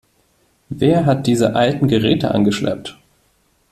[0.69, 2.97] Wer hat diese alten Geräte angeschleppt?